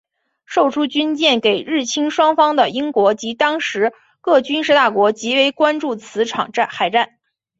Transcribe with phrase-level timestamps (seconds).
[0.45, 7.19] 售出军舰给日清双方的英国及当时各军事大国极为关注此场海战。